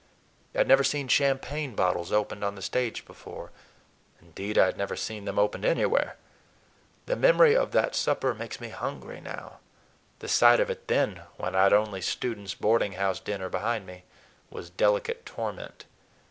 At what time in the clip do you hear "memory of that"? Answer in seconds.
7.15-7.93